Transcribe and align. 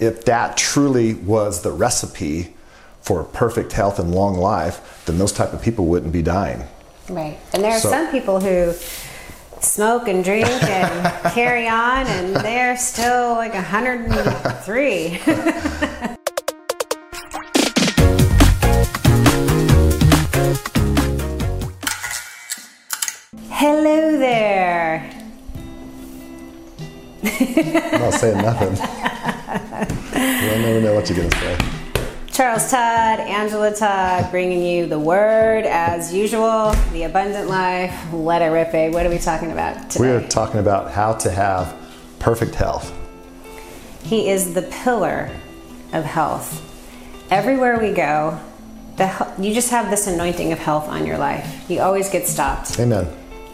if 0.00 0.24
that 0.26 0.56
truly 0.56 1.14
was 1.14 1.62
the 1.62 1.72
recipe 1.72 2.54
for 3.00 3.24
perfect 3.24 3.72
health 3.72 3.98
and 3.98 4.14
long 4.14 4.36
life, 4.36 5.02
then 5.06 5.18
those 5.18 5.32
type 5.32 5.52
of 5.52 5.62
people 5.62 5.86
wouldn't 5.86 6.12
be 6.12 6.22
dying. 6.22 6.62
Right. 7.08 7.38
And 7.52 7.62
there 7.64 7.72
are 7.72 7.80
So- 7.80 7.90
some 7.90 8.10
people 8.10 8.40
who 8.40 8.74
smoke 9.60 10.06
and 10.08 10.22
drink 10.22 10.46
and 10.62 11.32
carry 11.32 11.66
on, 11.68 12.06
and 12.06 12.36
they're 12.36 12.76
still 12.76 13.32
like 13.34 13.54
103. 13.54 15.20
Hello 23.50 24.16
there. 24.18 25.10
I'm 27.22 28.00
not 28.00 28.14
saying 28.14 28.38
nothing. 28.38 28.76
You'll 29.48 30.58
never 30.58 30.80
know 30.80 30.94
what 30.94 31.08
you're 31.08 31.18
going 31.18 31.30
to 31.30 31.38
say. 31.38 31.58
Charles 32.38 32.70
Todd, 32.70 33.18
Angela 33.18 33.74
Todd, 33.74 34.30
bringing 34.30 34.62
you 34.62 34.86
the 34.86 34.98
word 34.98 35.64
as 35.64 36.14
usual, 36.14 36.72
the 36.92 37.02
abundant 37.02 37.48
life. 37.48 38.12
Let 38.12 38.42
it 38.42 38.46
rip, 38.46 38.70
babe. 38.70 38.94
What 38.94 39.04
are 39.06 39.10
we 39.10 39.18
talking 39.18 39.50
about 39.50 39.90
today? 39.90 40.04
We 40.04 40.10
are 40.24 40.28
talking 40.28 40.60
about 40.60 40.92
how 40.92 41.14
to 41.14 41.30
have 41.32 41.74
perfect 42.20 42.54
health. 42.54 42.96
He 44.04 44.28
is 44.28 44.54
the 44.54 44.62
pillar 44.62 45.30
of 45.92 46.04
health. 46.04 46.64
Everywhere 47.30 47.80
we 47.80 47.92
go, 47.92 48.38
the, 48.98 49.34
you 49.38 49.52
just 49.52 49.70
have 49.70 49.90
this 49.90 50.06
anointing 50.06 50.52
of 50.52 50.60
health 50.60 50.88
on 50.88 51.06
your 51.06 51.18
life. 51.18 51.68
You 51.68 51.80
always 51.80 52.08
get 52.08 52.28
stopped. 52.28 52.78
Amen. 52.78 53.06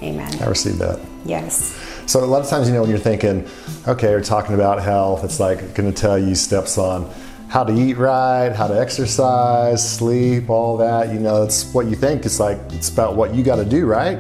Amen. 0.05 0.43
I 0.43 0.47
received 0.47 0.79
that. 0.79 1.01
Yes. 1.25 1.75
So 2.07 2.23
a 2.23 2.27
lot 2.27 2.43
of 2.43 2.49
times, 2.49 2.69
you 2.69 2.75
know, 2.75 2.83
when 2.83 2.91
you're 2.91 2.99
thinking, 2.99 3.49
okay, 3.89 4.09
we're 4.09 4.23
talking 4.23 4.55
about 4.55 4.83
health, 4.83 5.25
it's 5.25 5.41
like 5.41 5.75
going 5.75 5.91
to 5.91 5.99
tell 5.99 6.19
you 6.19 6.35
steps 6.35 6.77
on 6.77 7.11
how 7.49 7.65
to 7.65 7.73
eat 7.73 7.97
right, 7.97 8.51
how 8.51 8.67
to 8.67 8.79
exercise, 8.79 9.97
sleep, 9.97 10.51
all 10.51 10.77
that. 10.77 11.13
You 11.13 11.21
know, 11.21 11.43
it's 11.43 11.73
what 11.73 11.87
you 11.87 11.97
think. 11.97 12.27
It's 12.27 12.39
like 12.39 12.59
it's 12.73 12.91
about 12.91 13.17
what 13.17 13.35
you 13.35 13.43
got 13.43 13.57
to 13.57 13.65
do, 13.65 13.87
right? 13.87 14.19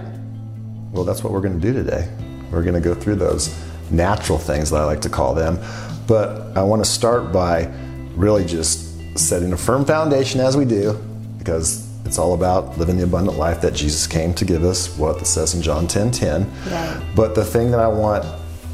Well, 0.92 1.04
that's 1.04 1.22
what 1.22 1.32
we're 1.32 1.42
going 1.42 1.60
to 1.60 1.72
do 1.72 1.74
today. 1.74 2.08
We're 2.50 2.62
going 2.62 2.74
to 2.74 2.80
go 2.80 2.94
through 2.94 3.16
those 3.16 3.54
natural 3.90 4.38
things 4.38 4.70
that 4.70 4.80
I 4.80 4.84
like 4.84 5.02
to 5.02 5.10
call 5.10 5.34
them. 5.34 5.58
But 6.06 6.56
I 6.56 6.62
want 6.62 6.82
to 6.82 6.90
start 6.90 7.32
by 7.32 7.70
really 8.14 8.44
just 8.46 9.18
setting 9.18 9.52
a 9.52 9.56
firm 9.56 9.84
foundation 9.84 10.40
as 10.40 10.56
we 10.56 10.64
do, 10.64 10.94
because 11.36 11.83
it's 12.04 12.18
all 12.18 12.34
about 12.34 12.76
living 12.78 12.96
the 12.96 13.04
abundant 13.04 13.38
life 13.38 13.60
that 13.62 13.74
Jesus 13.74 14.06
came 14.06 14.34
to 14.34 14.44
give 14.44 14.62
us, 14.62 14.96
what 14.98 15.20
it 15.20 15.26
says 15.26 15.54
in 15.54 15.62
John 15.62 15.86
10 15.86 16.10
10. 16.10 16.50
Right. 16.70 17.02
But 17.16 17.34
the 17.34 17.44
thing 17.44 17.70
that 17.70 17.80
I 17.80 17.88
want 17.88 18.24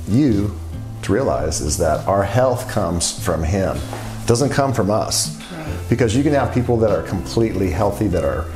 you 0.08 0.54
to 1.02 1.12
realize 1.12 1.60
is 1.60 1.78
that 1.78 2.06
our 2.06 2.24
health 2.24 2.68
comes 2.68 3.24
from 3.24 3.42
Him. 3.42 3.76
It 3.76 4.26
doesn't 4.26 4.50
come 4.50 4.72
from 4.72 4.90
us. 4.90 5.40
Right. 5.52 5.84
Because 5.88 6.16
you 6.16 6.22
can 6.22 6.32
have 6.32 6.52
people 6.52 6.76
that 6.78 6.90
are 6.90 7.02
completely 7.04 7.70
healthy 7.70 8.08
that 8.08 8.24
are, 8.24 8.46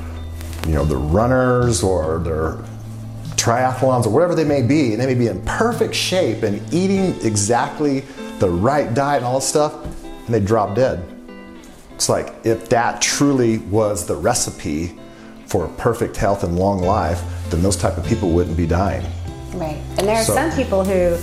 you 0.66 0.74
know, 0.74 0.84
they're 0.84 0.98
runners 0.98 1.82
or 1.82 2.18
they're 2.18 2.58
triathlons 3.36 4.06
or 4.06 4.10
whatever 4.10 4.34
they 4.34 4.44
may 4.44 4.62
be, 4.62 4.92
and 4.92 5.00
they 5.00 5.06
may 5.06 5.14
be 5.14 5.28
in 5.28 5.40
perfect 5.42 5.94
shape 5.94 6.42
and 6.42 6.60
eating 6.72 7.14
exactly 7.22 8.00
the 8.38 8.48
right 8.48 8.92
diet 8.94 9.18
and 9.18 9.26
all 9.26 9.36
this 9.36 9.48
stuff, 9.48 9.84
and 10.04 10.34
they 10.34 10.40
drop 10.40 10.74
dead. 10.74 11.13
It's 11.94 12.08
like 12.08 12.34
if 12.44 12.68
that 12.70 13.00
truly 13.00 13.58
was 13.58 14.06
the 14.06 14.16
recipe 14.16 14.98
for 15.46 15.68
perfect 15.78 16.16
health 16.16 16.42
and 16.42 16.58
long 16.58 16.80
life, 16.80 17.22
then 17.50 17.62
those 17.62 17.76
type 17.76 17.96
of 17.96 18.04
people 18.04 18.30
wouldn't 18.30 18.56
be 18.56 18.66
dying. 18.66 19.04
Right. 19.54 19.78
And 19.98 20.08
there 20.08 20.16
are 20.16 20.24
So- 20.24 20.34
some 20.34 20.50
people 20.52 20.84
who 20.84 21.16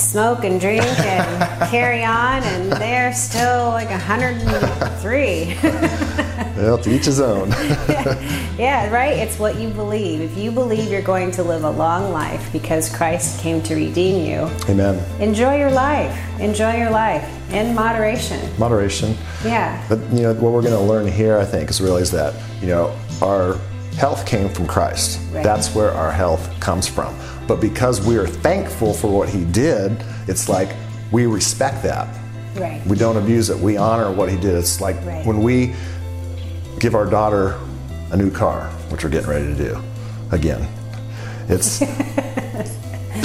smoke 0.00 0.44
and 0.44 0.60
drink 0.60 0.82
and 1.00 1.70
carry 1.70 2.04
on, 2.04 2.42
and 2.42 2.72
they're 2.72 3.12
still 3.12 3.68
like 3.68 3.90
103. 3.90 5.56
Well, 6.56 6.78
to 6.78 6.90
each 6.90 7.04
his 7.04 7.20
own. 7.20 7.50
Yeah, 8.56 8.90
right? 8.90 9.12
It's 9.12 9.38
what 9.38 9.56
you 9.60 9.68
believe. 9.68 10.22
If 10.22 10.38
you 10.38 10.50
believe 10.50 10.90
you're 10.90 11.02
going 11.02 11.30
to 11.32 11.42
live 11.42 11.64
a 11.64 11.70
long 11.70 12.10
life 12.10 12.50
because 12.50 12.88
Christ 12.88 13.38
came 13.40 13.60
to 13.64 13.74
redeem 13.74 14.24
you, 14.24 14.48
Amen. 14.70 15.04
enjoy 15.20 15.58
your 15.58 15.70
life. 15.70 16.18
Enjoy 16.40 16.74
your 16.76 16.88
life 16.88 17.28
in 17.52 17.74
moderation. 17.74 18.40
Moderation. 18.58 19.14
Yeah. 19.44 19.84
But 19.90 19.98
you 20.10 20.22
know 20.22 20.32
what 20.32 20.52
we're 20.52 20.62
going 20.62 20.72
to 20.72 20.80
learn 20.80 21.06
here, 21.06 21.36
I 21.36 21.44
think, 21.44 21.68
is 21.68 21.82
realize 21.82 22.10
that 22.12 22.32
you 22.62 22.68
know 22.68 22.98
our 23.20 23.58
health 23.98 24.24
came 24.26 24.48
from 24.48 24.66
Christ. 24.66 25.20
Right. 25.32 25.44
That's 25.44 25.74
where 25.74 25.90
our 25.90 26.10
health 26.10 26.48
comes 26.58 26.88
from. 26.88 27.14
But 27.46 27.60
because 27.60 28.04
we 28.04 28.16
are 28.16 28.26
thankful 28.26 28.92
for 28.92 29.08
what 29.08 29.28
He 29.28 29.44
did, 29.44 29.96
it's 30.26 30.48
like 30.48 30.74
we 31.12 31.26
respect 31.26 31.82
that. 31.84 32.08
Right. 32.56 32.84
We 32.86 32.96
don't 32.96 33.16
abuse 33.16 33.50
it. 33.50 33.58
We 33.58 33.76
honor 33.76 34.10
what 34.12 34.30
He 34.30 34.36
did. 34.36 34.54
It's 34.54 34.80
like 34.80 34.96
Right. 35.04 35.24
when 35.24 35.42
we 35.42 35.74
give 36.80 36.94
our 36.94 37.06
daughter 37.06 37.58
a 38.10 38.16
new 38.16 38.30
car, 38.30 38.68
which 38.90 39.04
we're 39.04 39.10
getting 39.10 39.30
ready 39.30 39.46
to 39.46 39.54
do 39.54 39.82
again. 40.32 40.66
It's 41.48 41.82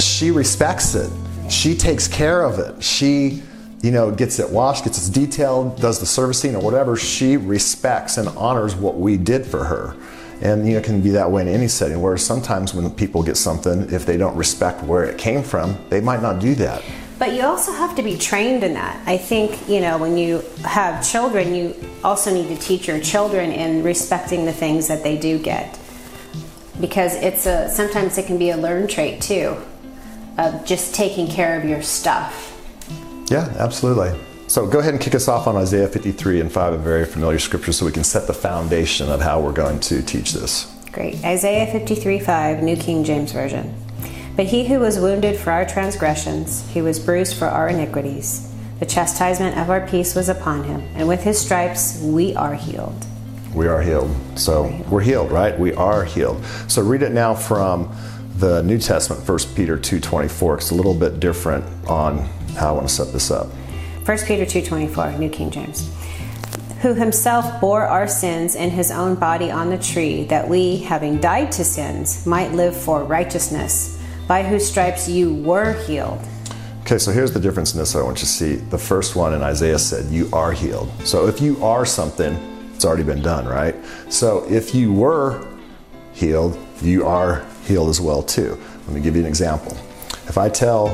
she 0.00 0.30
respects 0.30 0.94
it. 0.94 1.10
She 1.50 1.74
takes 1.76 2.06
care 2.08 2.42
of 2.42 2.58
it. 2.58 2.82
She, 2.82 3.42
you 3.82 3.90
know, 3.90 4.10
gets 4.10 4.38
it 4.38 4.48
washed, 4.48 4.84
gets 4.84 5.08
it 5.08 5.12
detailed, 5.12 5.80
does 5.80 5.98
the 5.98 6.06
servicing 6.06 6.54
or 6.54 6.62
whatever. 6.62 6.96
She 6.96 7.36
respects 7.36 8.16
and 8.16 8.28
honors 8.30 8.74
what 8.74 8.98
we 8.98 9.16
did 9.16 9.44
for 9.44 9.64
her. 9.64 9.96
And 10.40 10.66
you 10.66 10.72
know, 10.72 10.78
it 10.78 10.84
can 10.84 11.00
be 11.00 11.10
that 11.10 11.30
way 11.30 11.42
in 11.42 11.48
any 11.48 11.68
setting. 11.68 12.00
Where 12.00 12.16
sometimes 12.16 12.74
when 12.74 12.90
people 12.90 13.22
get 13.22 13.36
something, 13.36 13.92
if 13.92 14.06
they 14.06 14.16
don't 14.16 14.36
respect 14.36 14.82
where 14.82 15.04
it 15.04 15.18
came 15.18 15.42
from, 15.42 15.76
they 15.88 16.00
might 16.00 16.22
not 16.22 16.40
do 16.40 16.54
that. 16.56 16.82
But 17.18 17.34
you 17.34 17.42
also 17.42 17.70
have 17.72 17.94
to 17.96 18.02
be 18.02 18.18
trained 18.18 18.64
in 18.64 18.74
that. 18.74 19.00
I 19.06 19.16
think, 19.16 19.68
you 19.68 19.80
know, 19.80 19.96
when 19.96 20.16
you 20.16 20.42
have 20.64 21.08
children, 21.08 21.54
you 21.54 21.76
also 22.02 22.34
need 22.34 22.48
to 22.48 22.56
teach 22.56 22.88
your 22.88 22.98
children 22.98 23.52
in 23.52 23.84
respecting 23.84 24.44
the 24.44 24.52
things 24.52 24.88
that 24.88 25.04
they 25.04 25.16
do 25.16 25.38
get. 25.38 25.78
Because 26.80 27.14
it's 27.14 27.46
a 27.46 27.68
sometimes 27.68 28.18
it 28.18 28.26
can 28.26 28.38
be 28.38 28.50
a 28.50 28.56
learned 28.56 28.90
trait 28.90 29.20
too 29.20 29.56
of 30.38 30.64
just 30.64 30.94
taking 30.94 31.28
care 31.28 31.56
of 31.56 31.64
your 31.64 31.82
stuff. 31.82 32.48
Yeah, 33.30 33.54
absolutely. 33.58 34.18
So 34.52 34.66
go 34.66 34.80
ahead 34.80 34.92
and 34.92 35.02
kick 35.02 35.14
us 35.14 35.28
off 35.28 35.46
on 35.46 35.56
Isaiah 35.56 35.88
53 35.88 36.42
and 36.42 36.52
5, 36.52 36.74
a 36.74 36.76
very 36.76 37.06
familiar 37.06 37.38
scripture, 37.38 37.72
so 37.72 37.86
we 37.86 37.90
can 37.90 38.04
set 38.04 38.26
the 38.26 38.34
foundation 38.34 39.08
of 39.08 39.22
how 39.22 39.40
we're 39.40 39.50
going 39.50 39.80
to 39.80 40.02
teach 40.02 40.34
this. 40.34 40.70
Great. 40.92 41.24
Isaiah 41.24 41.72
53 41.72 42.20
5, 42.20 42.62
New 42.62 42.76
King 42.76 43.02
James 43.02 43.32
Version. 43.32 43.74
But 44.36 44.44
he 44.44 44.66
who 44.66 44.78
was 44.78 44.98
wounded 44.98 45.40
for 45.40 45.52
our 45.52 45.64
transgressions, 45.64 46.68
he 46.68 46.82
was 46.82 46.98
bruised 46.98 47.38
for 47.38 47.46
our 47.46 47.70
iniquities. 47.70 48.52
The 48.78 48.84
chastisement 48.84 49.56
of 49.56 49.70
our 49.70 49.86
peace 49.86 50.14
was 50.14 50.28
upon 50.28 50.64
him, 50.64 50.82
and 50.96 51.08
with 51.08 51.22
his 51.22 51.40
stripes 51.40 51.98
we 52.02 52.36
are 52.36 52.52
healed. 52.52 53.06
We 53.54 53.68
are 53.68 53.80
healed. 53.80 54.14
So 54.38 54.64
we're 54.90 55.00
healed, 55.00 55.32
right? 55.32 55.58
We 55.58 55.72
are 55.72 56.04
healed. 56.04 56.44
So 56.68 56.82
read 56.82 57.00
it 57.00 57.12
now 57.12 57.34
from 57.34 57.90
the 58.36 58.60
New 58.60 58.76
Testament, 58.76 59.26
1 59.26 59.38
Peter 59.56 59.78
2.24. 59.78 60.58
It's 60.58 60.70
a 60.72 60.74
little 60.74 60.92
bit 60.92 61.20
different 61.20 61.64
on 61.88 62.18
how 62.58 62.68
I 62.68 62.72
want 62.72 62.86
to 62.86 62.94
set 62.94 63.14
this 63.14 63.30
up. 63.30 63.48
1 64.04 64.18
Peter 64.26 64.44
2:24, 64.44 65.16
New 65.18 65.28
King 65.28 65.48
James. 65.50 65.88
Who 66.80 66.94
himself 66.94 67.60
bore 67.60 67.86
our 67.86 68.08
sins 68.08 68.56
in 68.56 68.70
his 68.70 68.90
own 68.90 69.14
body 69.14 69.48
on 69.48 69.70
the 69.70 69.78
tree, 69.78 70.24
that 70.24 70.48
we, 70.48 70.78
having 70.78 71.20
died 71.20 71.52
to 71.52 71.64
sins, 71.64 72.26
might 72.26 72.52
live 72.52 72.76
for 72.76 73.04
righteousness, 73.04 73.96
by 74.26 74.42
whose 74.42 74.66
stripes 74.66 75.08
you 75.08 75.34
were 75.34 75.74
healed. 75.84 76.18
Okay, 76.80 76.98
so 76.98 77.12
here's 77.12 77.30
the 77.30 77.38
difference 77.38 77.74
in 77.74 77.78
this 77.78 77.94
I 77.94 78.02
want 78.02 78.18
you 78.18 78.24
to 78.24 78.26
see. 78.26 78.56
The 78.56 78.78
first 78.78 79.14
one 79.14 79.34
in 79.34 79.42
Isaiah 79.42 79.78
said, 79.78 80.06
You 80.06 80.28
are 80.32 80.50
healed. 80.50 80.90
So 81.04 81.28
if 81.28 81.40
you 81.40 81.62
are 81.64 81.86
something, 81.86 82.36
it's 82.74 82.84
already 82.84 83.04
been 83.04 83.22
done, 83.22 83.46
right? 83.46 83.76
So 84.08 84.44
if 84.50 84.74
you 84.74 84.92
were 84.92 85.46
healed, 86.12 86.58
you 86.80 87.06
are 87.06 87.44
healed 87.66 87.88
as 87.88 88.00
well 88.00 88.24
too. 88.24 88.60
Let 88.86 88.96
me 88.96 89.00
give 89.00 89.14
you 89.14 89.22
an 89.22 89.28
example. 89.28 89.76
If 90.32 90.38
I 90.38 90.48
tell 90.48 90.88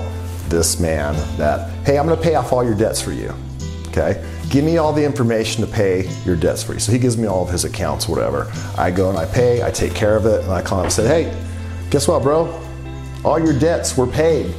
this 0.49 0.81
man 0.81 1.15
that, 1.37 1.71
hey, 1.87 1.97
I'm 1.97 2.09
gonna 2.09 2.21
pay 2.21 2.35
off 2.35 2.53
all 2.53 2.65
your 2.65 2.75
debts 2.75 3.01
for 3.01 3.13
you, 3.13 3.33
okay? 3.87 4.21
Give 4.51 4.65
me 4.65 4.79
all 4.79 4.93
the 4.93 5.05
information 5.05 5.65
to 5.65 5.71
pay 5.71 6.11
your 6.25 6.35
debts 6.35 6.65
for 6.65 6.73
you. 6.73 6.81
So 6.81 6.91
he 6.91 6.99
gives 6.99 7.17
me 7.17 7.29
all 7.29 7.45
of 7.45 7.49
his 7.49 7.65
accounts, 7.65 8.09
whatever. 8.09 8.51
I 8.77 8.91
go 8.91 9.11
and 9.11 9.17
I 9.17 9.27
pay, 9.27 9.63
I 9.63 9.71
take 9.71 9.95
care 9.95 10.17
of 10.17 10.27
it, 10.27 10.43
and 10.43 10.51
I 10.51 10.61
call 10.61 10.81
him 10.81 10.87
and 10.87 10.93
say, 10.93 11.07
hey, 11.07 11.41
guess 11.89 12.09
what, 12.09 12.25
bro? 12.25 12.53
All 13.25 13.39
your 13.39 13.57
debts 13.57 13.97
were 13.97 14.09
paid. 14.09 14.51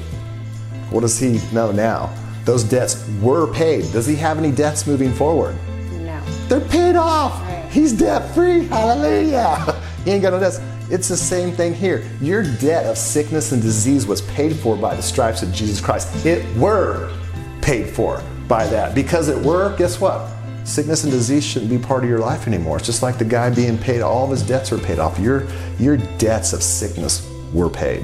What 0.92 1.02
does 1.02 1.20
he 1.20 1.42
know 1.54 1.74
now? 1.74 2.16
Those 2.46 2.64
debts 2.64 3.06
were 3.22 3.54
paid. 3.54 3.92
Does 3.92 4.08
he 4.08 4.16
have 4.16 4.38
any 4.38 4.54
debts 4.54 4.88
moving 4.88 5.12
forward? 5.12 5.58
No. 5.92 6.24
They're 6.48 6.62
paid 6.62 6.96
off. 6.96 7.34
Right. 7.42 7.68
He's 7.70 7.92
debt 7.92 8.34
free. 8.34 8.68
Hallelujah. 8.68 9.76
He 10.06 10.12
ain't 10.12 10.22
got 10.22 10.32
no 10.32 10.40
debts. 10.40 10.62
It's 10.90 11.08
the 11.08 11.18
same 11.18 11.52
thing 11.52 11.74
here. 11.74 12.04
Your 12.20 12.44
debt 12.44 12.86
of 12.88 12.98
sickness 12.98 13.52
and 13.52 13.62
disease 13.62 14.08
was 14.08 14.22
paid 14.24 14.56
for 14.56 14.76
by 14.76 14.96
the 14.96 15.04
stripes 15.04 15.44
of 15.44 15.54
Jesus 15.54 15.80
Christ. 15.80 16.26
It 16.26 16.44
were 16.58 17.16
paid 17.62 17.90
for 17.90 18.24
by 18.48 18.66
that. 18.68 18.96
Because 18.96 19.30
it 19.30 19.38
were, 19.46 19.76
guess 19.78 20.02
what? 20.02 20.28
Sickness 20.64 21.04
and 21.04 21.12
disease 21.12 21.46
shouldn't 21.46 21.70
be 21.70 21.78
part 21.78 22.04
of 22.04 22.10
your 22.10 22.20
life 22.20 22.48
anymore. 22.48 22.78
It's 22.78 22.88
just 22.88 23.04
like 23.04 23.20
the 23.20 23.26
guy 23.26 23.50
being 23.52 23.78
paid, 23.78 24.02
all 24.02 24.26
of 24.26 24.32
his 24.32 24.42
debts 24.42 24.72
are 24.72 24.80
paid 24.80 24.98
off. 24.98 25.20
Your, 25.20 25.48
your 25.78 25.98
debts 26.18 26.54
of 26.54 26.64
sickness 26.64 27.28
were 27.54 27.70
paid. 27.70 28.04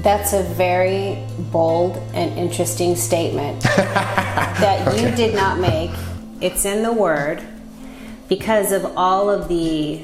That's 0.00 0.34
a 0.34 0.42
very 0.42 1.26
bold 1.50 1.96
and 2.12 2.38
interesting 2.38 2.94
statement 2.94 3.62
that 3.62 5.00
you 5.00 5.14
did 5.16 5.34
not 5.34 5.58
make. 5.58 5.90
It's 6.42 6.66
in 6.66 6.82
the 6.82 6.92
Word 6.92 7.42
because 8.28 8.70
of 8.70 8.84
all 8.98 9.30
of 9.30 9.48
the 9.48 10.02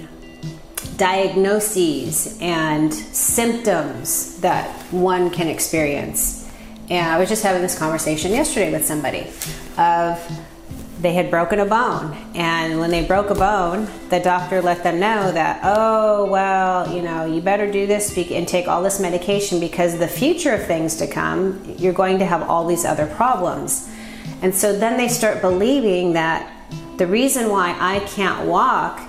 diagnoses 1.00 2.36
and 2.42 2.92
symptoms 2.92 4.38
that 4.40 4.68
one 4.92 5.30
can 5.30 5.48
experience. 5.48 6.46
And 6.90 7.08
I 7.08 7.18
was 7.18 7.30
just 7.30 7.42
having 7.42 7.62
this 7.62 7.78
conversation 7.78 8.32
yesterday 8.32 8.70
with 8.70 8.84
somebody 8.84 9.26
of 9.78 10.20
they 11.00 11.14
had 11.14 11.30
broken 11.30 11.60
a 11.60 11.64
bone 11.64 12.14
and 12.34 12.78
when 12.78 12.90
they 12.90 13.02
broke 13.02 13.30
a 13.30 13.34
bone 13.34 13.88
the 14.10 14.20
doctor 14.20 14.60
let 14.60 14.82
them 14.82 15.00
know 15.00 15.32
that 15.32 15.58
oh 15.62 16.26
well 16.26 16.94
you 16.94 17.00
know 17.00 17.24
you 17.24 17.40
better 17.40 17.72
do 17.72 17.86
this 17.86 18.14
and 18.18 18.46
take 18.46 18.68
all 18.68 18.82
this 18.82 19.00
medication 19.00 19.58
because 19.58 19.98
the 19.98 20.06
future 20.06 20.52
of 20.52 20.66
things 20.66 20.96
to 20.96 21.06
come 21.06 21.58
you're 21.78 21.94
going 21.94 22.18
to 22.18 22.26
have 22.26 22.42
all 22.42 22.66
these 22.66 22.84
other 22.84 23.06
problems 23.06 23.90
and 24.42 24.54
so 24.54 24.78
then 24.78 24.98
they 24.98 25.08
start 25.08 25.40
believing 25.40 26.12
that 26.12 26.52
the 26.98 27.06
reason 27.06 27.48
why 27.48 27.74
i 27.80 27.98
can't 28.00 28.46
walk 28.46 29.00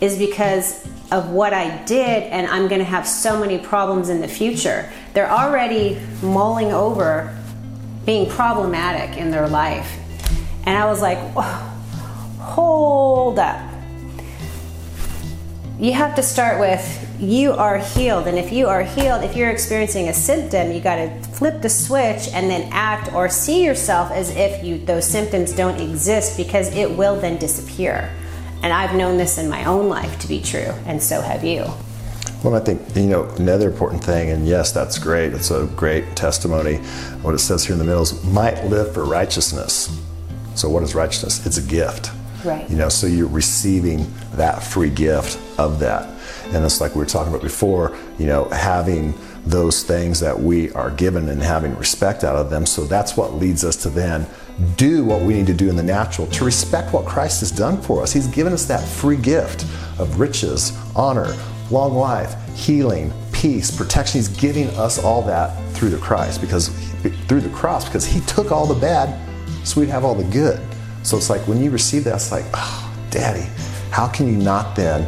is 0.00 0.16
because 0.16 0.86
of 1.12 1.30
what 1.30 1.52
I 1.52 1.84
did, 1.84 2.24
and 2.24 2.46
I'm 2.46 2.66
going 2.68 2.80
to 2.80 2.84
have 2.84 3.06
so 3.06 3.38
many 3.38 3.58
problems 3.58 4.08
in 4.08 4.20
the 4.20 4.28
future. 4.28 4.90
They're 5.12 5.30
already 5.30 6.00
mulling 6.22 6.72
over 6.72 7.38
being 8.04 8.28
problematic 8.28 9.18
in 9.18 9.30
their 9.30 9.46
life. 9.46 9.98
And 10.64 10.76
I 10.76 10.86
was 10.86 11.00
like, 11.00 11.18
hold 12.40 13.38
up. 13.38 13.70
You 15.78 15.92
have 15.92 16.14
to 16.16 16.22
start 16.22 16.58
with 16.58 17.08
you 17.22 17.52
are 17.52 17.78
healed. 17.78 18.26
And 18.26 18.36
if 18.36 18.52
you 18.52 18.66
are 18.66 18.82
healed, 18.82 19.22
if 19.22 19.36
you're 19.36 19.50
experiencing 19.50 20.08
a 20.08 20.12
symptom, 20.12 20.72
you 20.72 20.80
got 20.80 20.96
to 20.96 21.10
flip 21.30 21.62
the 21.62 21.68
switch 21.68 22.28
and 22.32 22.50
then 22.50 22.68
act 22.72 23.12
or 23.14 23.28
see 23.28 23.64
yourself 23.64 24.10
as 24.10 24.34
if 24.34 24.64
you 24.64 24.78
those 24.78 25.06
symptoms 25.06 25.52
don't 25.52 25.80
exist 25.80 26.36
because 26.36 26.74
it 26.74 26.90
will 26.90 27.20
then 27.20 27.38
disappear. 27.38 28.12
And 28.62 28.72
I've 28.72 28.94
known 28.94 29.16
this 29.16 29.38
in 29.38 29.48
my 29.50 29.64
own 29.64 29.88
life 29.88 30.18
to 30.20 30.28
be 30.28 30.40
true, 30.40 30.72
and 30.86 31.02
so 31.02 31.20
have 31.20 31.44
you. 31.44 31.64
Well, 32.44 32.54
I 32.54 32.60
think, 32.60 32.80
you 32.96 33.06
know, 33.06 33.24
another 33.36 33.68
important 33.68 34.02
thing, 34.02 34.30
and 34.30 34.46
yes, 34.46 34.72
that's 34.72 34.98
great. 34.98 35.32
It's 35.32 35.50
a 35.50 35.66
great 35.76 36.16
testimony. 36.16 36.76
What 37.22 37.34
it 37.34 37.38
says 37.38 37.64
here 37.64 37.74
in 37.74 37.78
the 37.78 37.84
middle 37.84 38.02
is 38.02 38.24
might 38.24 38.64
live 38.64 38.94
for 38.94 39.04
righteousness. 39.04 39.96
So, 40.54 40.68
what 40.68 40.82
is 40.82 40.94
righteousness? 40.94 41.44
It's 41.46 41.58
a 41.58 41.62
gift. 41.62 42.10
Right. 42.44 42.68
You 42.68 42.76
know, 42.76 42.88
so 42.88 43.06
you're 43.06 43.28
receiving 43.28 44.12
that 44.34 44.62
free 44.62 44.90
gift 44.90 45.38
of 45.58 45.78
that. 45.80 46.08
And 46.52 46.64
it's 46.64 46.80
like 46.80 46.94
we 46.94 46.98
were 46.98 47.06
talking 47.06 47.32
about 47.32 47.42
before, 47.42 47.96
you 48.18 48.26
know, 48.26 48.44
having 48.46 49.14
those 49.46 49.82
things 49.82 50.20
that 50.20 50.38
we 50.38 50.72
are 50.72 50.90
given 50.90 51.28
and 51.28 51.42
having 51.42 51.76
respect 51.76 52.24
out 52.24 52.36
of 52.36 52.50
them. 52.50 52.66
So 52.66 52.84
that's 52.84 53.16
what 53.16 53.34
leads 53.34 53.64
us 53.64 53.76
to 53.84 53.90
then 53.90 54.26
do 54.76 55.04
what 55.04 55.22
we 55.22 55.34
need 55.34 55.46
to 55.46 55.54
do 55.54 55.68
in 55.68 55.76
the 55.76 55.82
natural 55.82 56.26
to 56.28 56.44
respect 56.44 56.92
what 56.92 57.06
Christ 57.06 57.40
has 57.40 57.50
done 57.50 57.80
for 57.80 58.02
us. 58.02 58.12
He's 58.12 58.26
given 58.26 58.52
us 58.52 58.66
that 58.66 58.86
free 58.86 59.16
gift 59.16 59.64
of 59.98 60.20
riches, 60.20 60.76
honor, 60.94 61.34
long 61.70 61.94
life, 61.94 62.34
healing, 62.54 63.12
peace, 63.32 63.70
protection. 63.70 64.18
He's 64.18 64.28
giving 64.28 64.68
us 64.70 65.02
all 65.02 65.22
that 65.22 65.56
through 65.74 65.90
the 65.90 65.98
Christ 65.98 66.40
because 66.40 66.68
through 67.26 67.40
the 67.40 67.50
cross 67.50 67.84
because 67.84 68.04
he 68.04 68.20
took 68.20 68.52
all 68.52 68.66
the 68.66 68.78
bad 68.78 69.18
so 69.64 69.80
we'd 69.80 69.88
have 69.88 70.04
all 70.04 70.14
the 70.14 70.24
good. 70.24 70.60
So 71.02 71.16
it's 71.16 71.30
like 71.30 71.46
when 71.48 71.62
you 71.62 71.70
receive 71.70 72.04
that, 72.04 72.14
it's 72.16 72.32
like, 72.32 72.44
oh, 72.54 72.94
daddy, 73.10 73.48
how 73.90 74.08
can 74.08 74.26
you 74.26 74.36
not 74.36 74.76
then 74.76 75.06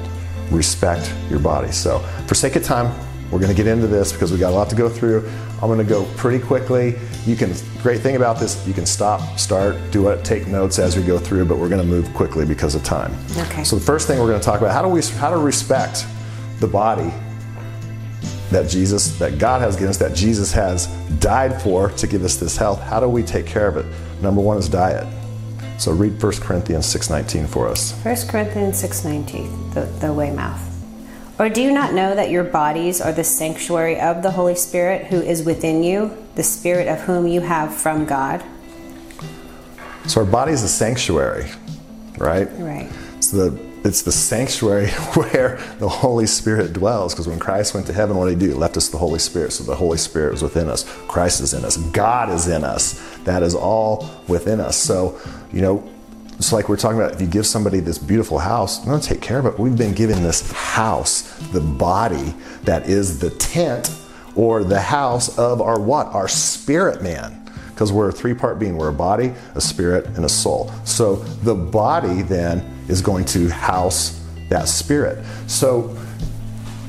respect 0.50 1.12
your 1.30 1.38
body? 1.38 1.72
So 1.72 2.00
for 2.26 2.34
sake 2.34 2.56
of 2.56 2.64
time, 2.64 2.92
we're 3.30 3.38
going 3.40 3.50
to 3.50 3.56
get 3.56 3.66
into 3.66 3.86
this 3.86 4.12
because 4.12 4.32
we 4.32 4.38
got 4.38 4.52
a 4.52 4.56
lot 4.56 4.70
to 4.70 4.76
go 4.76 4.88
through. 4.88 5.28
I'm 5.54 5.68
going 5.68 5.78
to 5.78 5.84
go 5.84 6.04
pretty 6.16 6.44
quickly. 6.44 6.96
You 7.26 7.36
can 7.36 7.52
great 7.82 8.00
thing 8.00 8.16
about 8.16 8.38
this, 8.38 8.66
you 8.66 8.74
can 8.74 8.86
stop, 8.86 9.38
start, 9.38 9.76
do 9.90 10.08
it, 10.08 10.24
take 10.24 10.46
notes 10.46 10.78
as 10.78 10.96
we 10.96 11.02
go 11.02 11.18
through, 11.18 11.46
but 11.46 11.58
we're 11.58 11.68
going 11.68 11.80
to 11.80 11.86
move 11.86 12.12
quickly 12.14 12.44
because 12.44 12.74
of 12.74 12.84
time. 12.84 13.14
Okay. 13.38 13.64
So 13.64 13.76
the 13.76 13.84
first 13.84 14.06
thing 14.06 14.18
we're 14.18 14.28
going 14.28 14.40
to 14.40 14.44
talk 14.44 14.60
about 14.60 14.72
how 14.72 14.82
do 14.82 14.88
we 14.88 15.02
how 15.02 15.30
to 15.30 15.38
respect 15.38 16.06
the 16.60 16.66
body 16.66 17.12
that 18.50 18.68
Jesus 18.68 19.18
that 19.18 19.38
God 19.38 19.60
has 19.62 19.74
given 19.74 19.88
us 19.88 19.96
that 19.98 20.14
Jesus 20.14 20.52
has 20.52 20.86
died 21.18 21.60
for 21.62 21.90
to 21.90 22.06
give 22.06 22.24
us 22.24 22.36
this 22.36 22.56
health. 22.56 22.80
How 22.80 23.00
do 23.00 23.08
we 23.08 23.22
take 23.22 23.46
care 23.46 23.68
of 23.68 23.76
it? 23.76 23.86
Number 24.22 24.40
1 24.40 24.58
is 24.58 24.68
diet. 24.68 25.06
So 25.78 25.92
read 25.92 26.22
1 26.22 26.32
Corinthians 26.40 26.86
6:19 26.86 27.48
for 27.48 27.68
us. 27.68 27.92
1 28.04 28.28
Corinthians 28.28 28.80
6:19, 28.82 29.74
the 29.74 29.86
the 30.00 30.12
Weymouth. 30.12 30.73
Or 31.38 31.48
do 31.48 31.60
you 31.60 31.72
not 31.72 31.92
know 31.92 32.14
that 32.14 32.30
your 32.30 32.44
bodies 32.44 33.00
are 33.00 33.12
the 33.12 33.24
sanctuary 33.24 34.00
of 34.00 34.22
the 34.22 34.30
Holy 34.30 34.54
Spirit 34.54 35.06
who 35.06 35.20
is 35.20 35.42
within 35.42 35.82
you, 35.82 36.16
the 36.36 36.44
Spirit 36.44 36.86
of 36.86 37.00
whom 37.00 37.26
you 37.26 37.40
have 37.40 37.74
from 37.74 38.04
God? 38.04 38.44
So 40.06 40.20
our 40.20 40.26
body 40.26 40.52
is 40.52 40.62
a 40.62 40.68
sanctuary, 40.68 41.46
right? 42.18 42.48
Right. 42.52 42.88
It's 43.16 43.30
the 43.30 43.58
it's 43.84 44.00
the 44.02 44.12
sanctuary 44.12 44.88
where 45.14 45.56
the 45.78 45.88
Holy 45.88 46.26
Spirit 46.26 46.72
dwells. 46.72 47.12
Because 47.12 47.28
when 47.28 47.38
Christ 47.38 47.74
went 47.74 47.86
to 47.88 47.92
heaven, 47.92 48.16
what 48.16 48.26
did 48.26 48.40
he 48.40 48.46
do? 48.46 48.52
He 48.52 48.54
left 48.54 48.76
us 48.78 48.88
the 48.88 48.98
Holy 48.98 49.18
Spirit. 49.18 49.52
So 49.52 49.64
the 49.64 49.74
Holy 49.74 49.98
Spirit 49.98 50.32
was 50.32 50.42
within 50.42 50.68
us. 50.68 50.84
Christ 51.06 51.40
is 51.40 51.52
in 51.52 51.64
us. 51.64 51.76
God 51.76 52.30
is 52.30 52.48
in 52.48 52.64
us. 52.64 52.94
That 53.24 53.42
is 53.42 53.54
all 53.54 54.08
within 54.26 54.58
us. 54.58 54.76
So, 54.76 55.20
you 55.52 55.60
know, 55.60 55.86
it's 56.36 56.52
like 56.52 56.68
we're 56.68 56.76
talking 56.76 56.98
about 56.98 57.12
if 57.12 57.20
you 57.20 57.26
give 57.26 57.46
somebody 57.46 57.80
this 57.80 57.98
beautiful 57.98 58.38
house, 58.38 58.84
going 58.84 59.00
to 59.00 59.08
take 59.08 59.20
care 59.20 59.38
of 59.38 59.46
it. 59.46 59.58
We've 59.58 59.76
been 59.76 59.94
given 59.94 60.22
this 60.22 60.50
house, 60.50 61.22
the 61.52 61.60
body 61.60 62.34
that 62.64 62.88
is 62.88 63.20
the 63.20 63.30
tent 63.30 63.96
or 64.34 64.64
the 64.64 64.80
house 64.80 65.38
of 65.38 65.60
our 65.60 65.78
what? 65.80 66.08
Our 66.08 66.28
spirit 66.28 67.02
man. 67.02 67.40
Because 67.70 67.92
we're 67.92 68.08
a 68.08 68.12
three 68.12 68.34
part 68.34 68.58
being. 68.58 68.76
We're 68.76 68.88
a 68.88 68.92
body, 68.92 69.32
a 69.54 69.60
spirit, 69.60 70.06
and 70.06 70.24
a 70.24 70.28
soul. 70.28 70.72
So 70.84 71.16
the 71.16 71.54
body 71.54 72.22
then 72.22 72.60
is 72.88 73.00
going 73.00 73.24
to 73.26 73.48
house 73.48 74.20
that 74.48 74.68
spirit. 74.68 75.24
So 75.46 75.96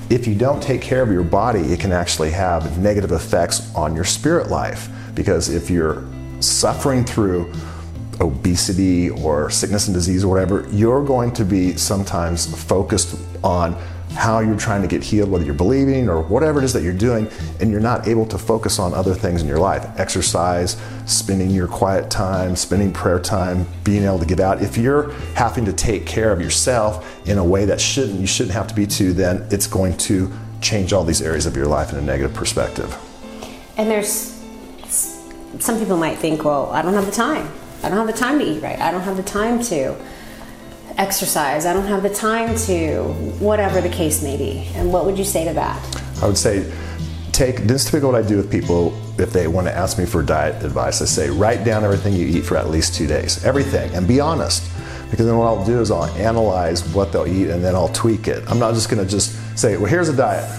if 0.10 0.28
you 0.28 0.36
don't 0.36 0.62
take 0.62 0.82
care 0.82 1.02
of 1.02 1.12
your 1.12 1.24
body, 1.24 1.62
it 1.62 1.80
can 1.80 1.92
actually 1.92 2.32
have 2.32 2.78
negative 2.78 3.12
effects 3.12 3.74
on 3.74 3.96
your 3.96 4.04
spirit 4.04 4.50
life. 4.50 4.90
Because 5.16 5.50
if 5.50 5.70
you're 5.70 6.04
suffering 6.40 7.04
through 7.04 7.52
obesity 8.22 9.10
or 9.10 9.50
sickness 9.50 9.88
and 9.88 9.94
disease 9.94 10.24
or 10.24 10.28
whatever, 10.30 10.68
you're 10.72 11.04
going 11.04 11.32
to 11.34 11.46
be 11.46 11.76
sometimes 11.78 12.64
focused 12.64 13.18
on 13.44 13.74
how 14.16 14.40
you're 14.40 14.58
trying 14.58 14.82
to 14.82 14.88
get 14.88 15.04
healed, 15.04 15.30
whether 15.30 15.44
you're 15.44 15.54
believing 15.54 16.08
or 16.08 16.22
whatever 16.22 16.60
it 16.60 16.64
is 16.64 16.72
that 16.74 16.84
you're 16.84 16.94
doing, 16.94 17.28
and 17.60 17.70
you're 17.70 17.82
not 17.82 18.08
able 18.08 18.26
to 18.26 18.38
focus 18.38 18.80
on 18.80 18.94
other 18.94 19.14
things 19.14 19.42
in 19.42 19.48
your 19.48 19.60
life 19.60 19.86
exercise, 20.00 20.78
spending 21.06 21.50
your 21.50 21.68
quiet 21.68 22.10
time, 22.10 22.56
spending 22.56 22.94
prayer 22.94 23.20
time, 23.20 23.66
being 23.84 24.04
able 24.04 24.20
to 24.20 24.26
get 24.26 24.40
out. 24.40 24.62
If 24.62 24.78
you're 24.78 25.12
having 25.34 25.66
to 25.66 25.74
take 25.74 26.06
care 26.06 26.32
of 26.32 26.40
yourself 26.40 27.28
in 27.28 27.38
a 27.38 27.44
way 27.44 27.66
that 27.66 27.82
shouldn't, 27.82 28.20
you 28.20 28.28
shouldn't 28.28 28.54
have 28.54 28.68
to 28.68 28.76
be 28.76 28.88
to, 28.88 29.14
then 29.14 29.46
it's 29.52 29.68
going 29.68 29.98
to 29.98 30.32
change 30.62 30.94
all 30.94 31.04
these 31.04 31.22
areas 31.22 31.46
of 31.46 31.56
your 31.56 31.68
life 31.68 31.92
in 31.92 31.98
a 31.98 32.02
negative 32.02 32.34
perspective. 32.34 32.98
And 33.78 33.92
there's 33.92 34.32
some 35.60 35.80
people 35.80 35.98
might 35.98 36.18
think, 36.18 36.44
well, 36.44 36.70
I 36.72 36.82
don't 36.82 36.94
have 36.94 37.06
the 37.06 37.12
time. 37.12 37.50
I 37.84 37.90
don't 37.90 37.98
have 37.98 38.08
the 38.08 38.14
time 38.14 38.40
to 38.40 38.46
eat 38.46 38.62
right. 38.62 38.80
I 38.80 38.92
don't 38.92 39.02
have 39.02 39.18
the 39.18 39.24
time 39.24 39.62
to 39.64 39.96
exercise. 40.98 41.66
I 41.66 41.74
don't 41.74 41.88
have 41.88 42.04
the 42.04 42.14
time 42.14 42.56
to 42.56 43.04
whatever 43.40 43.82
the 43.82 43.90
case 43.90 44.24
may 44.24 44.38
be. 44.38 44.68
And 44.76 44.92
what 44.92 45.06
would 45.06 45.18
you 45.18 45.26
say 45.26 45.46
to 45.46 45.54
that? 45.54 46.02
I 46.22 46.28
would 46.28 46.38
say 46.38 46.72
take 47.32 47.58
this 47.68 47.84
is 47.84 47.92
typically 47.92 48.12
what 48.12 48.24
I 48.24 48.28
do 48.28 48.38
with 48.38 48.50
people 48.50 48.98
if 49.20 49.34
they 49.34 49.48
want 49.48 49.68
to 49.68 49.74
ask 49.74 50.00
me 50.00 50.06
for 50.06 50.24
diet 50.24 50.64
advice. 50.64 51.02
I 51.02 51.06
say 51.06 51.30
write 51.30 51.64
down 51.66 51.84
everything 51.84 52.14
you 52.14 52.26
eat 52.26 52.46
for 52.46 52.58
at 52.58 52.70
least 52.70 52.96
two 52.96 53.08
days. 53.08 53.44
Everything 53.44 53.94
and 53.94 54.08
be 54.08 54.20
honest. 54.20 54.72
Because 55.12 55.28
then 55.28 55.38
what 55.38 55.46
I'll 55.46 55.66
do 55.66 55.80
is 55.82 55.92
I'll 55.92 56.06
analyze 56.16 56.88
what 56.94 57.12
they'll 57.12 57.28
eat 57.28 57.50
and 57.50 57.64
then 57.64 57.76
I'll 57.76 57.90
tweak 57.90 58.28
it. 58.28 58.44
I'm 58.50 58.58
not 58.58 58.74
just 58.74 58.90
gonna 58.90 59.06
just 59.06 59.58
say, 59.58 59.78
well 59.78 59.86
here's 59.86 60.10
a 60.10 60.16
diet 60.16 60.50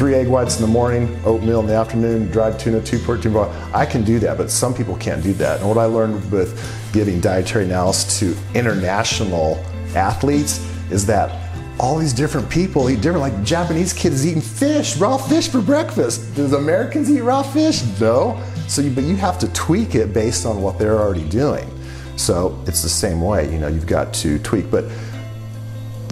three 0.00 0.14
egg 0.14 0.28
whites 0.28 0.56
in 0.58 0.62
the 0.62 0.72
morning, 0.72 1.14
oatmeal 1.26 1.60
in 1.60 1.66
the 1.66 1.74
afternoon, 1.74 2.26
dried 2.30 2.58
tuna, 2.58 2.82
two 2.82 2.98
protein 3.00 3.34
bar. 3.34 3.50
I 3.74 3.84
can 3.84 4.02
do 4.02 4.18
that, 4.20 4.38
but 4.38 4.50
some 4.50 4.72
people 4.72 4.96
can't 4.96 5.22
do 5.22 5.34
that. 5.34 5.60
And 5.60 5.68
what 5.68 5.76
I 5.76 5.84
learned 5.84 6.32
with 6.32 6.58
giving 6.94 7.20
dietary 7.20 7.66
analysis 7.66 8.18
to 8.20 8.34
international 8.54 9.62
athletes 9.94 10.66
is 10.90 11.04
that 11.04 11.52
all 11.78 11.98
these 11.98 12.14
different 12.14 12.48
people 12.48 12.88
eat 12.88 13.02
different. 13.02 13.20
Like 13.20 13.44
Japanese 13.44 13.92
kids 13.92 14.26
eating 14.26 14.40
fish, 14.40 14.96
raw 14.96 15.18
fish 15.18 15.50
for 15.50 15.60
breakfast. 15.60 16.34
Does 16.34 16.54
Americans 16.54 17.10
eat 17.10 17.20
raw 17.20 17.42
fish? 17.42 17.82
No. 18.00 18.42
So, 18.68 18.80
you, 18.80 18.90
but 18.92 19.04
you 19.04 19.16
have 19.16 19.38
to 19.40 19.52
tweak 19.52 19.94
it 19.96 20.14
based 20.14 20.46
on 20.46 20.62
what 20.62 20.78
they're 20.78 20.98
already 20.98 21.28
doing. 21.28 21.70
So 22.16 22.58
it's 22.66 22.82
the 22.82 22.88
same 22.88 23.20
way. 23.20 23.52
You 23.52 23.58
know, 23.58 23.68
you've 23.68 23.86
got 23.86 24.14
to 24.14 24.38
tweak, 24.38 24.70
but 24.70 24.86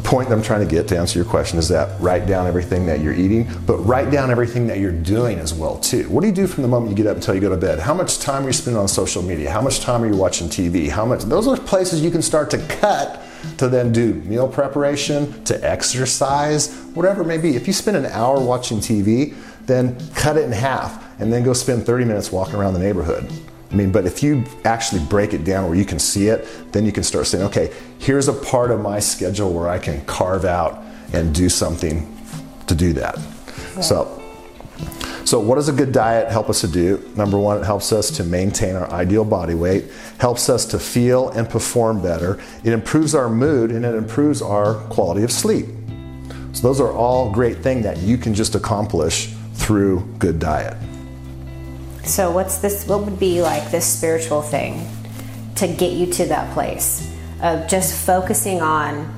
point 0.08 0.30
that 0.30 0.34
I'm 0.34 0.42
trying 0.42 0.66
to 0.66 0.74
get 0.74 0.88
to 0.88 0.98
answer 0.98 1.18
your 1.18 1.28
question 1.28 1.58
is 1.58 1.68
that 1.68 2.00
write 2.00 2.26
down 2.26 2.46
everything 2.46 2.86
that 2.86 3.00
you're 3.00 3.12
eating, 3.12 3.46
but 3.66 3.76
write 3.76 4.10
down 4.10 4.30
everything 4.30 4.66
that 4.68 4.78
you're 4.78 4.90
doing 4.90 5.38
as 5.38 5.52
well 5.52 5.78
too. 5.78 6.08
What 6.08 6.22
do 6.22 6.28
you 6.28 6.32
do 6.32 6.46
from 6.46 6.62
the 6.62 6.68
moment 6.68 6.90
you 6.90 6.96
get 6.96 7.06
up 7.06 7.16
until 7.16 7.34
you 7.34 7.42
go 7.42 7.50
to 7.50 7.58
bed? 7.58 7.78
How 7.78 7.92
much 7.92 8.18
time 8.18 8.44
are 8.44 8.46
you 8.46 8.54
spending 8.54 8.80
on 8.80 8.88
social 8.88 9.22
media? 9.22 9.50
How 9.50 9.60
much 9.60 9.80
time 9.80 10.02
are 10.02 10.06
you 10.06 10.16
watching 10.16 10.48
TV? 10.48 10.88
How 10.88 11.04
much? 11.04 11.24
Those 11.24 11.46
are 11.46 11.58
places 11.58 12.02
you 12.02 12.10
can 12.10 12.22
start 12.22 12.50
to 12.52 12.58
cut 12.80 13.22
to 13.58 13.68
then 13.68 13.92
do 13.92 14.14
meal 14.14 14.48
preparation, 14.48 15.44
to 15.44 15.62
exercise, 15.62 16.74
whatever 16.94 17.20
it 17.20 17.26
may 17.26 17.36
be. 17.36 17.54
If 17.54 17.66
you 17.66 17.74
spend 17.74 17.98
an 17.98 18.06
hour 18.06 18.40
watching 18.40 18.78
TV, 18.78 19.34
then 19.66 19.94
cut 20.14 20.38
it 20.38 20.44
in 20.44 20.52
half 20.52 21.20
and 21.20 21.30
then 21.30 21.44
go 21.44 21.52
spend 21.52 21.84
30 21.84 22.06
minutes 22.06 22.32
walking 22.32 22.54
around 22.54 22.72
the 22.72 22.80
neighborhood 22.80 23.30
I 23.70 23.74
mean, 23.74 23.92
but 23.92 24.06
if 24.06 24.22
you 24.22 24.44
actually 24.64 25.04
break 25.04 25.34
it 25.34 25.44
down 25.44 25.68
where 25.68 25.76
you 25.76 25.84
can 25.84 25.98
see 25.98 26.28
it, 26.28 26.48
then 26.72 26.86
you 26.86 26.92
can 26.92 27.02
start 27.02 27.26
saying, 27.26 27.44
okay, 27.44 27.72
here's 27.98 28.28
a 28.28 28.32
part 28.32 28.70
of 28.70 28.80
my 28.80 28.98
schedule 28.98 29.52
where 29.52 29.68
I 29.68 29.78
can 29.78 30.04
carve 30.06 30.44
out 30.44 30.82
and 31.12 31.34
do 31.34 31.48
something 31.48 32.16
to 32.66 32.74
do 32.74 32.92
that. 32.94 33.18
So, 33.82 34.22
so 35.24 35.38
what 35.38 35.56
does 35.56 35.68
a 35.68 35.72
good 35.72 35.92
diet 35.92 36.30
help 36.30 36.48
us 36.48 36.62
to 36.62 36.68
do? 36.68 37.06
Number 37.14 37.38
one, 37.38 37.58
it 37.58 37.64
helps 37.64 37.92
us 37.92 38.10
to 38.12 38.24
maintain 38.24 38.74
our 38.74 38.90
ideal 38.90 39.24
body 39.24 39.54
weight, 39.54 39.84
helps 40.18 40.48
us 40.48 40.64
to 40.66 40.78
feel 40.78 41.28
and 41.30 41.48
perform 41.48 42.02
better. 42.02 42.40
It 42.64 42.72
improves 42.72 43.14
our 43.14 43.28
mood 43.28 43.70
and 43.70 43.84
it 43.84 43.94
improves 43.94 44.40
our 44.40 44.74
quality 44.86 45.24
of 45.24 45.30
sleep. 45.30 45.66
So 46.52 46.62
those 46.62 46.80
are 46.80 46.90
all 46.90 47.30
great 47.30 47.58
things 47.58 47.84
that 47.84 47.98
you 47.98 48.16
can 48.16 48.32
just 48.32 48.54
accomplish 48.54 49.34
through 49.52 50.00
good 50.18 50.38
diet. 50.38 50.76
So 52.08 52.30
what's 52.30 52.56
this 52.58 52.86
what 52.86 53.02
would 53.02 53.20
be 53.20 53.42
like 53.42 53.70
this 53.70 53.84
spiritual 53.84 54.40
thing 54.40 54.88
to 55.56 55.68
get 55.68 55.92
you 55.92 56.06
to 56.14 56.24
that 56.26 56.54
place 56.54 57.14
of 57.42 57.68
just 57.68 58.06
focusing 58.06 58.62
on 58.62 59.14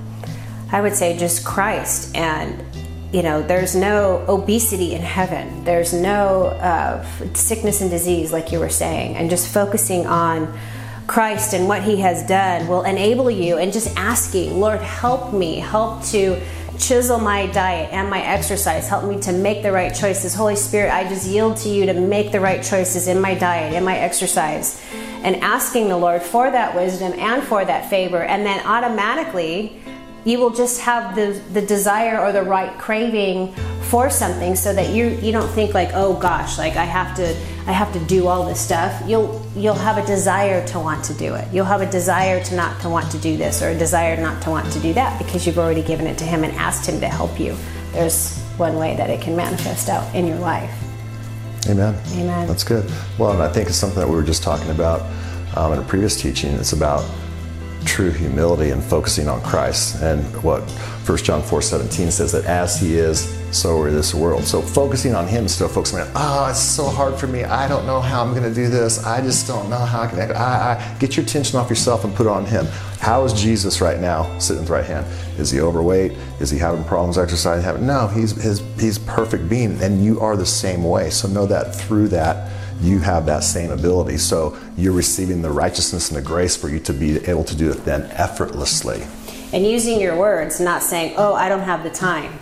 I 0.73 0.81
would 0.81 0.95
say 0.95 1.17
just 1.17 1.45
Christ 1.45 2.15
and 2.17 2.65
you 3.13 3.23
know 3.23 3.43
there's 3.43 3.77
no 3.77 4.25
obesity 4.29 4.95
in 4.95 5.03
heaven. 5.03 5.63
There's 5.63 5.93
no 5.93 6.47
uh, 6.47 7.07
sickness 7.35 7.81
and 7.81 7.91
disease 7.91 8.33
like 8.33 8.51
you 8.51 8.59
were 8.59 8.69
saying. 8.69 9.15
And 9.15 9.31
just 9.31 9.49
focusing 9.55 10.07
on 10.07 10.53
christ 11.07 11.55
and 11.55 11.67
what 11.67 11.83
he 11.83 11.97
has 11.97 12.25
done 12.29 12.69
will 12.69 12.85
enable 12.85 13.29
you 13.29 13.59
and 13.59 13.73
just 13.73 13.97
asking 13.97 14.61
lord 14.61 14.81
help 14.81 15.33
me. 15.33 15.61
Help 15.61 16.05
to 16.07 16.41
chisel 16.81 17.19
my 17.19 17.47
diet 17.47 17.93
and 17.93 18.09
my 18.09 18.23
exercise. 18.23 18.89
Help 18.89 19.05
me 19.05 19.21
to 19.21 19.33
make 19.33 19.63
the 19.63 19.71
right 19.71 19.95
choices. 19.95 20.35
Holy 20.35 20.57
Spirit, 20.57 20.93
I 20.93 21.09
just 21.09 21.29
yield 21.29 21.59
to 21.59 21.69
you 21.69 21.87
to 21.87 21.95
make 21.95 22.33
the 22.33 22.41
right 22.41 22.63
choices 22.63 23.07
in 23.07 23.21
my 23.21 23.35
diet, 23.35 23.75
in 23.75 23.85
my 23.85 23.99
exercise, 23.99 24.83
and 25.23 25.37
asking 25.37 25.89
the 25.89 25.97
Lord 25.97 26.23
for 26.23 26.51
that 26.51 26.75
wisdom 26.75 27.13
and 27.19 27.43
for 27.43 27.65
that 27.65 27.91
favor. 27.91 28.23
And 28.23 28.45
then 28.47 28.65
automatically, 28.67 29.81
you 30.25 30.39
will 30.39 30.51
just 30.51 30.81
have 30.81 31.15
the, 31.15 31.41
the 31.53 31.63
desire 31.63 32.19
or 32.19 32.33
the 32.33 32.43
right 32.43 32.77
craving 32.79 33.55
for 33.91 34.09
something 34.09 34.55
so 34.55 34.73
that 34.73 34.91
you 34.91 35.09
you 35.21 35.33
don't 35.33 35.51
think 35.51 35.75
like 35.75 35.91
oh 35.95 36.15
gosh 36.15 36.59
like 36.59 36.77
I 36.77 36.85
have 36.85 37.17
to 37.17 37.37
I 37.67 37.73
have 37.73 37.93
to 37.93 37.99
do 38.07 38.29
all 38.29 38.47
this 38.47 38.61
stuff. 38.61 39.03
You'll 39.07 39.45
you'll 39.57 39.75
have 39.75 39.99
a 39.99 40.07
desire 40.07 40.65
to 40.69 40.79
want 40.79 41.05
to 41.07 41.15
do 41.15 41.35
it. 41.35 41.47
You'll 41.53 41.65
have 41.65 41.81
a 41.81 41.91
desire 41.91 42.43
to 42.45 42.55
not 42.55 42.81
to 42.83 42.89
want 42.89 43.11
to 43.11 43.19
do 43.19 43.37
this 43.37 43.63
or 43.63 43.71
a 43.71 43.79
desire 43.79 44.21
not 44.21 44.41
to 44.43 44.51
want 44.51 44.73
to 44.73 44.81
do 44.81 44.93
that 44.95 45.19
because 45.19 45.45
you've 45.45 45.59
already 45.59 45.83
given 45.83 46.07
it 46.07 46.17
to 46.19 46.25
him 46.25 46.45
and 46.45 46.53
asked 46.55 46.89
him 46.89 47.01
to 47.01 47.09
help 47.09 47.41
you. 47.41 47.57
There's 47.93 48.39
one 48.57 48.77
way 48.77 48.97
that 48.97 49.11
it 49.11 49.21
can 49.21 49.35
manifest 49.35 49.89
out 49.89 50.15
in 50.15 50.27
your 50.27 50.39
life. 50.39 50.73
Amen. 51.69 51.95
Amen. 52.13 52.47
That's 52.47 52.65
good. 52.65 52.89
Well 53.19 53.33
and 53.33 53.43
I 53.43 53.49
think 53.49 53.69
it's 53.69 53.77
something 53.77 53.99
that 53.99 54.09
we 54.09 54.15
were 54.15 54.23
just 54.23 54.45
talking 54.45 54.71
about 54.71 55.01
um, 55.57 55.73
in 55.73 55.81
a 55.81 55.83
previous 55.83 56.21
teaching. 56.21 56.53
It's 56.53 56.73
about 56.73 57.05
true 57.85 58.11
humility 58.11 58.71
and 58.71 58.83
focusing 58.83 59.29
on 59.29 59.41
Christ 59.43 60.03
and 60.03 60.23
what 60.43 60.63
1 61.07 61.19
John 61.19 61.43
4 61.43 61.63
17 61.63 62.11
says 62.11 62.33
that 62.33 62.45
as 62.45 62.81
he 62.81 62.95
is, 62.95 63.37
so 63.51 63.81
are 63.81 63.91
this 63.91 64.15
world. 64.15 64.45
So 64.45 64.61
focusing 64.61 65.15
on 65.15 65.27
him 65.27 65.49
still 65.49 65.69
focusing 65.69 65.99
on, 66.01 66.09
oh, 66.15 66.49
it's 66.51 66.61
so 66.61 66.89
hard 66.89 67.17
for 67.17 67.27
me. 67.27 67.43
I 67.43 67.67
don't 67.67 67.87
know 67.87 68.01
how 68.01 68.23
I'm 68.23 68.31
going 68.31 68.49
to 68.49 68.55
do 68.55 68.69
this. 68.69 69.05
I 69.05 69.21
just 69.21 69.47
don't 69.47 69.69
know 69.69 69.79
how 69.79 70.03
I 70.03 70.07
can. 70.07 70.21
I, 70.21 70.35
I, 70.35 70.97
get 71.01 71.17
your 71.17 71.25
attention 71.25 71.59
off 71.59 71.69
yourself 71.69 72.05
and 72.05 72.15
put 72.15 72.27
it 72.27 72.31
on 72.31 72.45
him. 72.45 72.67
How 73.01 73.25
is 73.25 73.33
Jesus 73.33 73.81
right 73.81 73.99
now 73.99 74.39
sitting 74.39 74.63
at 74.63 74.69
the 74.69 74.73
right 74.73 74.85
hand? 74.85 75.07
Is 75.39 75.51
he 75.51 75.61
overweight? 75.61 76.13
Is 76.39 76.51
he 76.51 76.59
having 76.59 76.85
problems 76.85 77.19
exercising? 77.19 77.87
No, 77.87 78.07
he's 78.07 78.41
his 78.41 78.63
he's 78.79 78.99
perfect 78.99 79.49
being, 79.49 79.83
and 79.83 80.05
you 80.05 80.21
are 80.21 80.37
the 80.37 80.47
same 80.47 80.85
way. 80.85 81.11
So 81.11 81.27
know 81.27 81.47
that 81.47 81.75
through 81.75 82.09
that 82.09 82.53
you 82.81 82.99
have 82.99 83.27
that 83.27 83.45
same 83.45 83.71
ability. 83.71 84.19
So 84.19 84.57
you're 84.77 84.93
receiving 84.93 85.43
the 85.43 85.51
righteousness 85.51 86.11
and 86.11 86.17
the 86.17 86.27
grace 86.27 86.57
for 86.57 86.69
you 86.69 86.81
to 86.81 86.93
be 86.93 87.17
able 87.27 87.45
to 87.45 87.57
do 87.57 87.71
it 87.71 87.85
then 87.85 88.03
effortlessly. 88.13 89.03
And 89.53 89.67
using 89.67 90.01
your 90.01 90.17
words, 90.17 90.61
not 90.61 90.83
saying, 90.83 91.15
oh, 91.17 91.35
I 91.35 91.49
don't 91.49 91.63
have 91.63 91.83
the 91.83 91.91
time. 91.91 92.33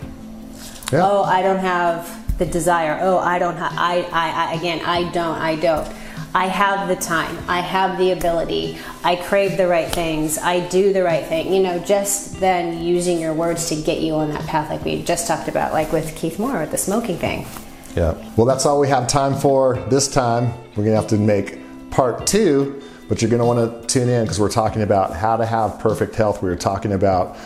Yeah. 0.91 1.01
Oh, 1.03 1.23
I 1.23 1.41
don't 1.41 1.59
have 1.59 2.37
the 2.37 2.45
desire. 2.45 2.99
Oh, 3.01 3.17
I 3.17 3.39
don't 3.39 3.57
have, 3.57 3.73
I, 3.75 4.01
I, 4.11 4.29
I, 4.29 4.53
again, 4.53 4.81
I 4.85 5.11
don't, 5.11 5.37
I 5.37 5.55
don't. 5.55 5.87
I 6.33 6.45
have 6.45 6.87
the 6.87 6.95
time. 6.95 7.35
I 7.47 7.59
have 7.59 7.97
the 7.97 8.11
ability. 8.11 8.77
I 9.03 9.15
crave 9.15 9.57
the 9.57 9.67
right 9.67 9.91
things. 9.91 10.37
I 10.37 10.67
do 10.67 10.93
the 10.93 11.03
right 11.03 11.25
thing. 11.25 11.51
You 11.51 11.63
know, 11.63 11.79
just 11.79 12.39
then 12.39 12.83
using 12.83 13.19
your 13.19 13.33
words 13.33 13.69
to 13.69 13.75
get 13.75 14.01
you 14.01 14.13
on 14.13 14.29
that 14.29 14.45
path, 14.45 14.69
like 14.69 14.85
we 14.85 15.01
just 15.01 15.27
talked 15.27 15.47
about, 15.47 15.73
like 15.73 15.91
with 15.91 16.15
Keith 16.15 16.37
Moore 16.37 16.59
with 16.59 16.71
the 16.71 16.77
smoking 16.77 17.17
thing. 17.17 17.47
Yeah. 17.95 18.13
Well, 18.35 18.45
that's 18.45 18.65
all 18.65 18.79
we 18.79 18.87
have 18.87 19.07
time 19.07 19.35
for 19.35 19.75
this 19.89 20.07
time. 20.07 20.53
We're 20.75 20.85
going 20.85 20.95
to 20.95 21.01
have 21.01 21.07
to 21.07 21.17
make 21.17 21.59
part 21.91 22.27
two, 22.27 22.81
but 23.07 23.21
you're 23.21 23.31
going 23.31 23.39
to 23.39 23.45
want 23.45 23.81
to 23.81 23.87
tune 23.87 24.09
in 24.09 24.23
because 24.23 24.39
we're 24.39 24.51
talking 24.51 24.83
about 24.83 25.15
how 25.15 25.37
to 25.37 25.45
have 25.45 25.79
perfect 25.79 26.15
health. 26.15 26.41
We 26.41 26.49
were 26.49 26.55
talking 26.55 26.93
about 26.93 27.37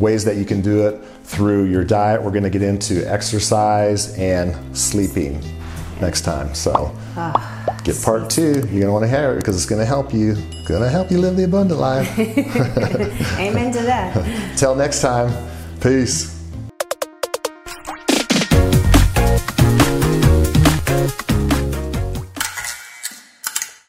ways 0.00 0.24
that 0.24 0.36
you 0.36 0.44
can 0.44 0.60
do 0.60 0.86
it 0.86 1.02
through 1.24 1.64
your 1.64 1.84
diet. 1.84 2.22
We're 2.22 2.30
going 2.30 2.42
to 2.42 2.50
get 2.50 2.62
into 2.62 3.08
exercise 3.10 4.16
and 4.18 4.76
sleeping 4.76 5.40
next 6.00 6.22
time. 6.22 6.54
So 6.54 6.72
ah. 7.16 7.80
get 7.84 8.02
part 8.02 8.28
two. 8.28 8.52
You're 8.52 8.62
going 8.62 8.80
to 8.82 8.92
want 8.92 9.04
to 9.04 9.08
hear 9.08 9.32
it 9.32 9.36
because 9.36 9.56
it's 9.56 9.66
going 9.66 9.80
to 9.80 9.86
help 9.86 10.12
you. 10.12 10.34
Going 10.66 10.82
to 10.82 10.90
help 10.90 11.10
you 11.10 11.18
live 11.18 11.36
the 11.36 11.44
abundant 11.44 11.80
life. 11.80 12.18
Amen 13.38 13.72
to 13.72 13.82
that. 13.82 14.56
Till 14.58 14.74
next 14.74 15.00
time. 15.00 15.32
Peace. 15.80 16.31